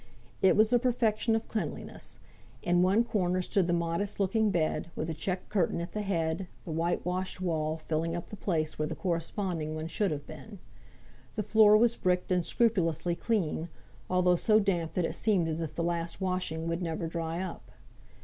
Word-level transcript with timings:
It 0.41 0.55
was 0.55 0.71
the 0.71 0.79
perfection 0.79 1.35
of 1.35 1.47
cleanliness: 1.47 2.17
in 2.63 2.81
one 2.81 3.03
corner 3.03 3.43
stood 3.43 3.67
the 3.67 3.71
modest 3.73 4.19
looking 4.19 4.49
bed, 4.49 4.89
with 4.95 5.11
a 5.11 5.13
check 5.13 5.47
curtain 5.47 5.79
at 5.79 5.91
the 5.91 6.01
head, 6.01 6.47
the 6.63 6.71
whitewashed 6.71 7.39
wall 7.39 7.77
filling 7.77 8.15
up 8.15 8.29
the 8.29 8.35
place 8.35 8.79
where 8.79 8.87
the 8.87 8.95
corresponding 8.95 9.75
one 9.75 9.85
should 9.85 10.09
have 10.09 10.25
been. 10.25 10.57
The 11.35 11.43
floor 11.43 11.77
was 11.77 11.95
bricked, 11.95 12.31
and 12.31 12.43
scrupulously 12.43 13.13
clean, 13.13 13.69
although 14.09 14.35
so 14.35 14.59
damp 14.59 14.93
that 14.93 15.05
it 15.05 15.13
seemed 15.13 15.47
as 15.47 15.61
if 15.61 15.75
the 15.75 15.83
last 15.83 16.19
washing 16.19 16.67
would 16.67 16.81
never 16.81 17.05
dry 17.05 17.39
up. 17.39 17.69